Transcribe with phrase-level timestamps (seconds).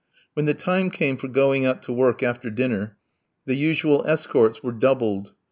[0.33, 2.97] When the time came for going out to work after dinner
[3.45, 5.33] the usual escorts were doubled.